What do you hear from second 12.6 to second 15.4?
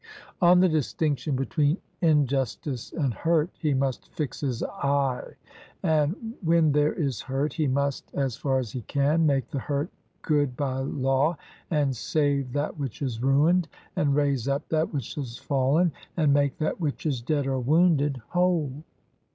which is ruined, and raise up that which is